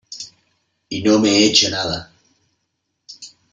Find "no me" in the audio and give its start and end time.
1.03-1.29